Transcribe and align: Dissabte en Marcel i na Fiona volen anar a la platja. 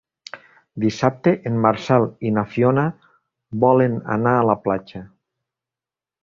Dissabte 0.85 1.33
en 1.49 1.59
Marcel 1.65 2.07
i 2.29 2.31
na 2.37 2.45
Fiona 2.55 2.87
volen 3.67 4.01
anar 4.17 4.35
a 4.41 4.49
la 4.53 4.57
platja. 4.65 5.05